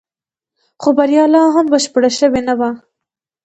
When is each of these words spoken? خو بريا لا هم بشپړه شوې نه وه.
خو 0.81 0.89
بريا 0.97 1.23
لا 1.33 1.41
هم 1.55 1.65
بشپړه 1.71 2.09
شوې 2.19 2.41
نه 2.47 2.53
وه. 2.59 2.69